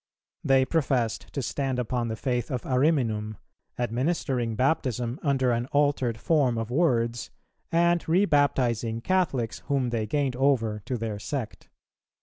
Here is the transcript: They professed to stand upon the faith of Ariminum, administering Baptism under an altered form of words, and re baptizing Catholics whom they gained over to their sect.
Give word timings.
They 0.43 0.65
professed 0.65 1.31
to 1.33 1.43
stand 1.43 1.77
upon 1.77 2.07
the 2.07 2.15
faith 2.15 2.49
of 2.49 2.63
Ariminum, 2.65 3.37
administering 3.77 4.55
Baptism 4.55 5.19
under 5.21 5.51
an 5.51 5.67
altered 5.67 6.17
form 6.17 6.57
of 6.57 6.71
words, 6.71 7.29
and 7.71 8.09
re 8.09 8.25
baptizing 8.25 9.01
Catholics 9.01 9.59
whom 9.67 9.91
they 9.91 10.07
gained 10.07 10.35
over 10.35 10.81
to 10.85 10.97
their 10.97 11.19
sect. 11.19 11.69